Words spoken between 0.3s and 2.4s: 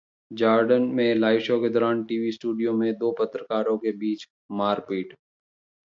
Jordan में live show के दौरान टीवी